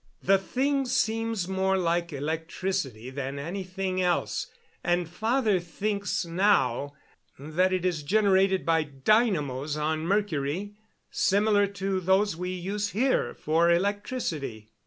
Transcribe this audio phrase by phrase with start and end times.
[0.23, 4.47] The thing seems more like electricity than anything else,
[4.83, 6.95] and father thinks now
[7.37, 10.73] that it is generated by dynamos on Mercury,
[11.11, 14.71] similar to those we use here for electricity."